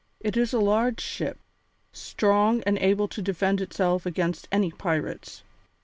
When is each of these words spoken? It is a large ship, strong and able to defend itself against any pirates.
It 0.19 0.35
is 0.35 0.51
a 0.51 0.57
large 0.59 0.99
ship, 0.99 1.37
strong 1.93 2.63
and 2.63 2.75
able 2.79 3.07
to 3.07 3.21
defend 3.21 3.61
itself 3.61 4.03
against 4.03 4.47
any 4.51 4.71
pirates. 4.71 5.43